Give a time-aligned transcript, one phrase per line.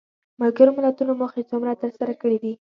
[0.41, 2.53] ملګرو ملتونو موخې څومره تر سره کړې دي؟